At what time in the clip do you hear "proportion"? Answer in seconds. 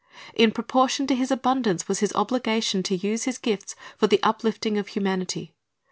0.49-1.05